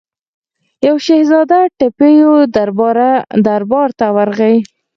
یوه 0.85 0.99
شهزاده 1.05 1.59
ټیپو 1.77 2.31
دربار 3.47 3.89
ته 3.99 4.05
ورغی. 4.15 4.57